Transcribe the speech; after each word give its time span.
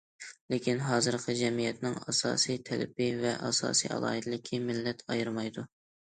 لېكىن، 0.51 0.79
ھازىرقى 0.85 1.33
جەمئىيەتنىڭ 1.41 1.97
ئاساسىي 1.99 2.57
تەلىپى 2.69 3.09
ۋە 3.25 3.33
ئاساسىي 3.49 3.91
ئالاھىدىلىكى 3.97 4.61
مىللەت 4.71 5.05
ئايرىمايدۇ. 5.17 5.67